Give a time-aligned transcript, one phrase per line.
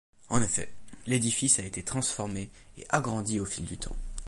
[0.29, 0.73] En effet,
[1.05, 3.95] l'édifice a été transformé et agrandi au fil du temps.